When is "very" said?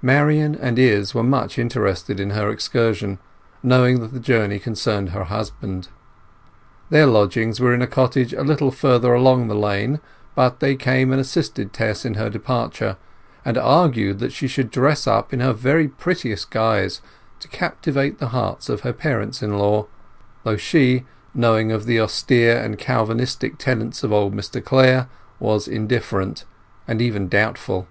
15.52-15.86